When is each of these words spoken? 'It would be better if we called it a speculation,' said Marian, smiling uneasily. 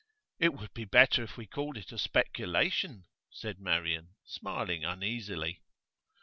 'It 0.39 0.51
would 0.55 0.73
be 0.73 0.83
better 0.83 1.21
if 1.21 1.37
we 1.37 1.45
called 1.45 1.77
it 1.77 1.91
a 1.91 1.97
speculation,' 1.99 3.05
said 3.29 3.59
Marian, 3.59 4.15
smiling 4.25 4.83
uneasily. 4.83 5.61